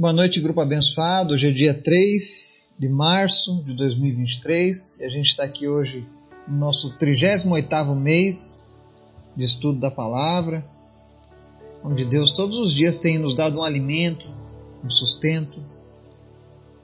[0.00, 1.34] Boa noite, grupo abençoado.
[1.34, 6.08] Hoje é dia 3 de março de 2023 e a gente está aqui hoje
[6.48, 8.80] no nosso 38º mês
[9.36, 10.64] de estudo da palavra,
[11.84, 14.26] onde Deus todos os dias tem nos dado um alimento,
[14.82, 15.62] um sustento,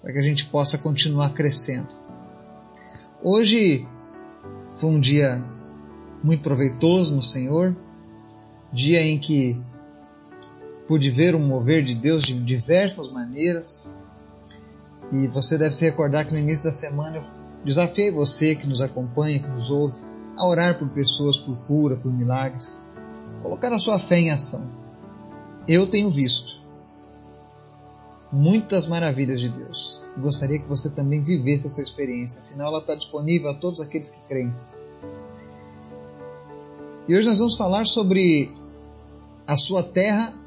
[0.00, 1.94] para que a gente possa continuar crescendo.
[3.22, 3.86] Hoje
[4.76, 5.44] foi um dia
[6.24, 7.76] muito proveitoso no Senhor,
[8.72, 9.60] dia em que
[10.92, 13.94] pude ver um mover de Deus de diversas maneiras.
[15.10, 17.24] E você deve se recordar que no início da semana eu
[17.64, 19.96] desafiei você que nos acompanha, que nos ouve,
[20.36, 22.84] a orar por pessoas, por cura, por milagres.
[23.40, 24.70] Colocar a sua fé em ação.
[25.66, 26.60] Eu tenho visto
[28.30, 30.04] muitas maravilhas de Deus.
[30.18, 32.42] Gostaria que você também vivesse essa experiência.
[32.42, 34.54] Afinal, ela está disponível a todos aqueles que creem.
[37.08, 38.50] E hoje nós vamos falar sobre
[39.46, 40.41] a sua terra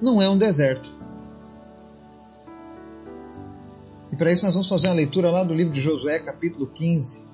[0.00, 0.90] não é um deserto.
[4.12, 7.24] E para isso nós vamos fazer uma leitura lá do livro de Josué, capítulo 15,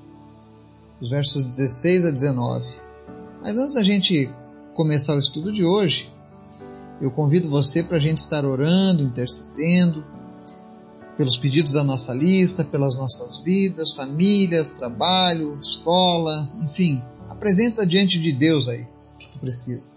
[1.01, 2.65] os versos 16 a 19.
[3.43, 4.31] Mas antes da gente
[4.75, 6.11] começar o estudo de hoje,
[7.01, 10.05] eu convido você para a gente estar orando, intercedendo,
[11.17, 17.03] pelos pedidos da nossa lista, pelas nossas vidas, famílias, trabalho, escola, enfim.
[17.29, 19.97] Apresenta diante de Deus aí o que precisa.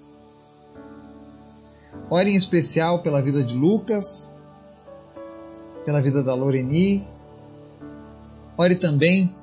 [2.09, 4.37] Ore em especial pela vida de Lucas,
[5.85, 7.07] pela vida da Loreni.
[8.57, 9.33] Ore também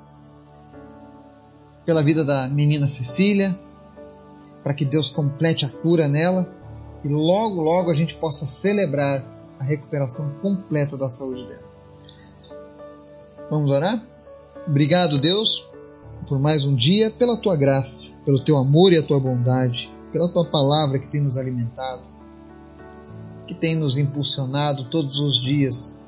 [1.84, 3.58] pela vida da menina Cecília,
[4.62, 6.48] para que Deus complete a cura nela
[7.02, 9.24] e logo, logo a gente possa celebrar
[9.58, 11.70] a recuperação completa da saúde dela.
[13.50, 14.00] Vamos orar?
[14.66, 15.66] Obrigado, Deus,
[16.28, 20.28] por mais um dia, pela tua graça, pelo teu amor e a tua bondade, pela
[20.28, 22.09] tua palavra que tem nos alimentado
[23.50, 26.00] que tem nos impulsionado todos os dias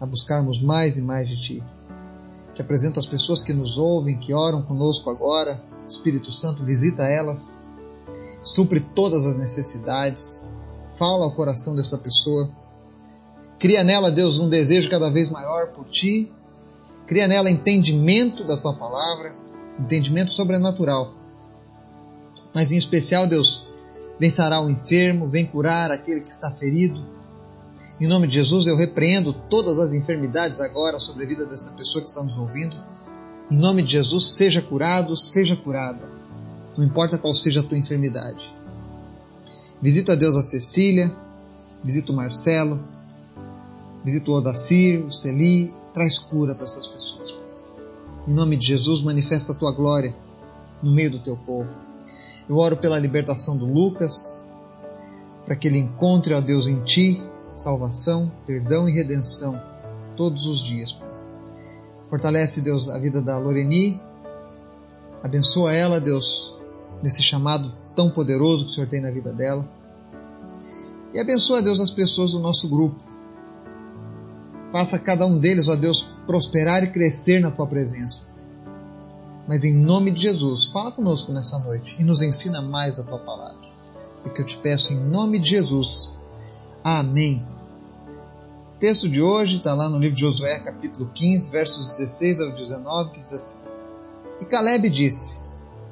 [0.00, 1.62] a buscarmos mais e mais de Ti.
[2.54, 5.62] Te apresento as pessoas que nos ouvem, que oram conosco agora.
[5.86, 7.62] Espírito Santo, visita elas,
[8.42, 10.48] supre todas as necessidades,
[10.96, 12.50] fala ao coração dessa pessoa.
[13.58, 16.32] Cria nela, Deus, um desejo cada vez maior por Ti.
[17.06, 19.36] Cria nela entendimento da Tua palavra,
[19.78, 21.12] entendimento sobrenatural.
[22.54, 23.68] Mas em especial, Deus,
[24.18, 27.04] Vem sarar o enfermo, vem curar aquele que está ferido.
[28.00, 32.02] Em nome de Jesus, eu repreendo todas as enfermidades agora sobre a vida dessa pessoa
[32.02, 32.76] que está nos ouvindo.
[33.50, 36.08] Em nome de Jesus, seja curado, seja curada.
[36.76, 38.50] Não importa qual seja a tua enfermidade.
[39.80, 41.12] Visita a Deus a Cecília,
[41.82, 42.80] visita o Marcelo,
[44.04, 47.34] visita o Odacir, o Celi, traz cura para essas pessoas.
[48.26, 50.14] Em nome de Jesus, manifesta a tua glória
[50.82, 51.91] no meio do teu povo.
[52.48, 54.38] Eu oro pela libertação do Lucas,
[55.44, 57.22] para que ele encontre, ó Deus, em Ti
[57.54, 59.60] salvação, perdão e redenção
[60.16, 61.00] todos os dias.
[62.08, 64.00] Fortalece, Deus, a vida da Loreni,
[65.22, 66.58] abençoa ela, Deus,
[67.02, 69.68] nesse chamado tão poderoso que o Senhor tem na vida dela.
[71.12, 72.96] E abençoa, Deus, as pessoas do nosso grupo.
[74.70, 78.31] Faça cada um deles, ó Deus, prosperar e crescer na tua presença.
[79.46, 83.18] Mas em nome de Jesus, fala conosco nessa noite e nos ensina mais a tua
[83.18, 83.58] palavra.
[84.24, 86.16] É que eu te peço em nome de Jesus.
[86.82, 87.46] Amém.
[88.76, 92.50] O texto de hoje está lá no livro de Josué, capítulo 15, versos 16 ao
[92.52, 93.58] 19, que diz assim:
[94.40, 95.40] E Caleb disse: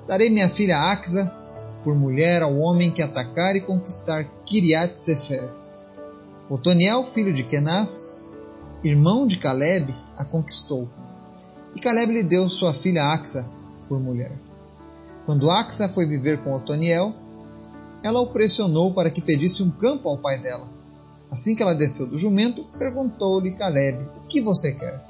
[0.06, 1.36] Darei minha filha Axa
[1.82, 5.50] por mulher ao homem que atacar e conquistar Kiriat Sefer.
[6.48, 8.20] Otoniel, filho de Kenaz,
[8.82, 10.88] irmão de Caleb, a conquistou
[11.74, 13.46] e Caleb lhe deu sua filha Axa
[13.88, 14.32] por mulher.
[15.26, 17.14] Quando Axa foi viver com Otoniel,
[18.02, 20.68] ela o pressionou para que pedisse um campo ao pai dela.
[21.30, 25.04] Assim que ela desceu do jumento, perguntou-lhe Caleb: O que você quer?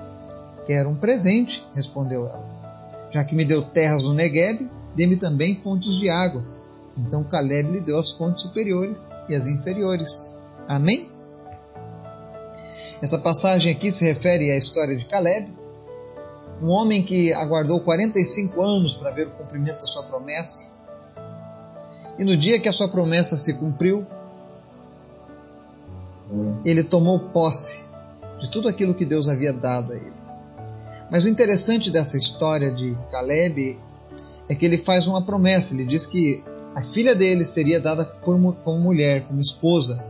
[0.67, 3.09] Quero um presente, respondeu ela.
[3.11, 6.45] Já que me deu terras no Negueb, dê-me também fontes de água.
[6.97, 10.39] Então Caleb lhe deu as fontes superiores e as inferiores.
[10.69, 11.11] Amém?
[13.03, 15.49] Essa passagem aqui se refere à história de Caleb,
[16.63, 20.71] um homem que aguardou 45 anos para ver o cumprimento da sua promessa.
[22.19, 24.07] E no dia que a sua promessa se cumpriu,
[26.65, 27.83] ele tomou posse
[28.39, 30.21] de tudo aquilo que Deus havia dado a ele.
[31.11, 33.79] Mas o interessante dessa história de Caleb
[34.49, 35.75] é que ele faz uma promessa.
[35.75, 36.43] Ele diz que
[36.75, 40.05] a filha dele seria dada por, como mulher, como esposa,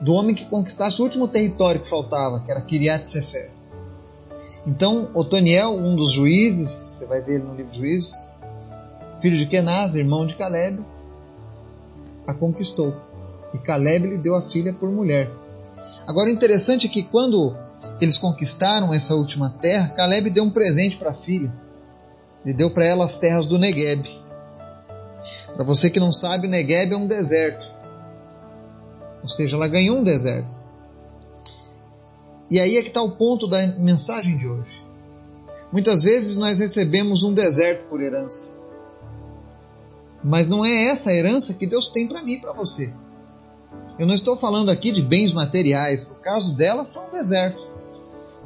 [0.00, 3.61] do homem que conquistasse o último território que faltava, que era Kiriat Sefer.
[4.66, 8.28] Então, Otoniel, um dos juízes, você vai ver no livro de Juízes,
[9.20, 10.84] filho de Kenaz, irmão de Caleb,
[12.26, 12.96] a conquistou.
[13.52, 15.30] E Caleb lhe deu a filha por mulher.
[16.06, 17.56] Agora o interessante é que quando
[18.00, 21.52] eles conquistaram essa última terra, Caleb deu um presente para a filha.
[22.44, 24.08] Ele deu para ela as terras do Negueb.
[25.54, 27.66] Para você que não sabe, Negueb é um deserto.
[29.22, 30.61] Ou seja, ela ganhou um deserto.
[32.52, 34.84] E aí é que está o ponto da mensagem de hoje.
[35.72, 38.52] Muitas vezes nós recebemos um deserto por herança.
[40.22, 42.92] Mas não é essa a herança que Deus tem para mim e para você.
[43.98, 46.10] Eu não estou falando aqui de bens materiais.
[46.10, 47.66] O caso dela foi um deserto.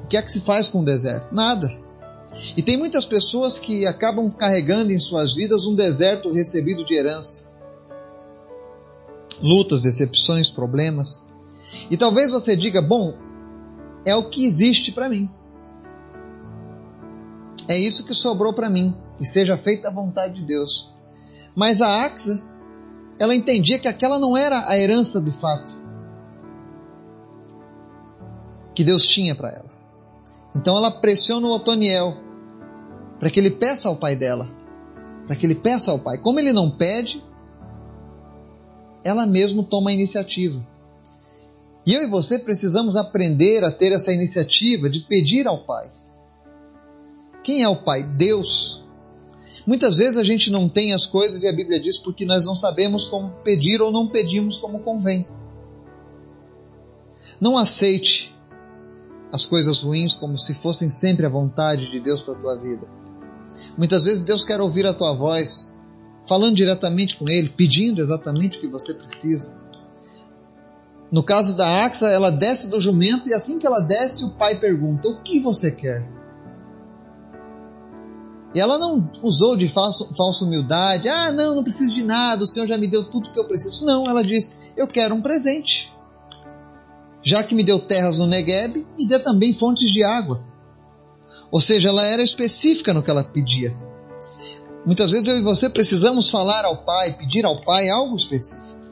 [0.05, 1.35] O que é que se faz com o deserto?
[1.35, 1.69] Nada.
[2.56, 7.52] E tem muitas pessoas que acabam carregando em suas vidas um deserto recebido de herança.
[9.43, 11.29] Lutas, decepções, problemas.
[11.91, 13.25] E talvez você diga: bom,
[14.06, 15.29] é o que existe para mim.
[17.69, 18.97] É isso que sobrou para mim.
[19.19, 20.94] Que seja feita a vontade de Deus.
[21.55, 22.41] Mas a Axa
[23.19, 25.73] ela entendia que aquela não era a herança de fato
[28.75, 29.70] que Deus tinha para ela.
[30.55, 32.14] Então ela pressiona o Otoniel
[33.19, 34.47] para que ele peça ao pai dela,
[35.26, 36.19] para que ele peça ao pai.
[36.19, 37.25] Como ele não pede,
[39.02, 40.62] ela mesmo toma a iniciativa.
[41.87, 45.88] E eu e você precisamos aprender a ter essa iniciativa de pedir ao pai.
[47.44, 48.03] Quem é o pai?
[48.03, 48.85] Deus.
[49.65, 52.56] Muitas vezes a gente não tem as coisas e a Bíblia diz porque nós não
[52.56, 55.29] sabemos como pedir ou não pedimos como convém.
[57.41, 58.35] Não aceite
[59.33, 62.88] as coisas ruins como se fossem sempre a vontade de Deus para a tua vida.
[63.79, 65.81] Muitas vezes Deus quer ouvir a tua voz,
[66.27, 69.66] falando diretamente com Ele, pedindo exatamente o que você precisa.
[71.11, 74.58] No caso da Axa, ela desce do jumento e assim que ela desce, o pai
[74.58, 76.17] pergunta: O que você quer?
[78.56, 82.47] E ela não usou de falso, falsa humildade, ah, não, não preciso de nada, o
[82.47, 83.85] Senhor já me deu tudo que eu preciso.
[83.85, 85.93] Não, ela disse, eu quero um presente.
[87.23, 90.43] Já que me deu terras no Negueb, me dê também fontes de água.
[91.50, 93.76] Ou seja, ela era específica no que ela pedia.
[94.87, 98.86] Muitas vezes eu e você precisamos falar ao Pai, pedir ao Pai algo específico.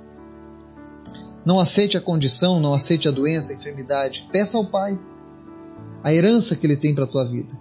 [1.45, 4.27] Não aceite a condição, não aceite a doença, a enfermidade.
[4.33, 4.99] Peça ao Pai
[6.03, 7.59] a herança que Ele tem para a tua vida.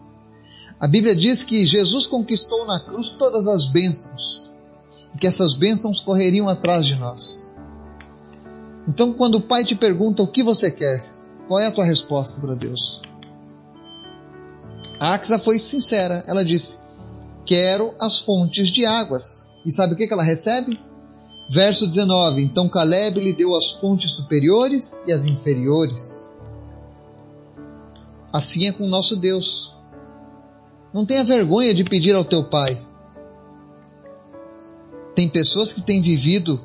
[0.79, 4.53] A Bíblia diz que Jesus conquistou na cruz todas as bênçãos
[5.15, 7.45] e que essas bênçãos correriam atrás de nós.
[8.87, 11.01] Então, quando o Pai te pergunta o que você quer,
[11.47, 13.01] qual é a tua resposta para Deus?
[14.99, 16.79] A Axa foi sincera, ela disse:
[17.45, 19.53] Quero as fontes de águas.
[19.65, 20.79] E sabe o que ela recebe?
[21.53, 26.35] Verso 19: Então Caleb lhe deu as fontes superiores e as inferiores.
[28.33, 29.75] Assim é com nosso Deus.
[30.91, 32.83] Não tenha vergonha de pedir ao teu pai.
[35.13, 36.59] Tem pessoas que têm vivido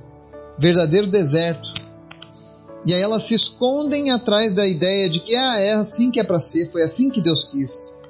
[0.58, 1.74] verdadeiro deserto.
[2.82, 6.24] E aí elas se escondem atrás da ideia de que ah, é assim que é
[6.24, 8.00] para ser, foi assim que Deus quis.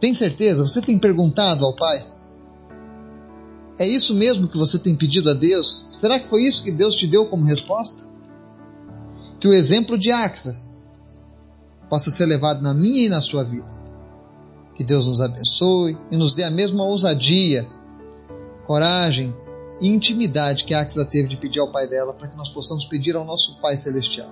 [0.00, 0.66] Tem certeza?
[0.66, 2.17] Você tem perguntado ao Pai?
[3.78, 5.88] É isso mesmo que você tem pedido a Deus?
[5.92, 8.06] Será que foi isso que Deus te deu como resposta?
[9.38, 10.60] Que o exemplo de Axa
[11.88, 13.68] possa ser levado na minha e na sua vida.
[14.74, 17.66] Que Deus nos abençoe e nos dê a mesma ousadia,
[18.66, 19.34] coragem
[19.80, 23.16] e intimidade que Axa teve de pedir ao Pai dela, para que nós possamos pedir
[23.16, 24.30] ao nosso Pai Celestial.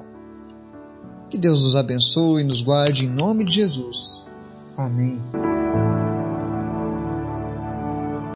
[1.31, 4.27] Que Deus nos abençoe e nos guarde em nome de Jesus.
[4.77, 5.21] Amém.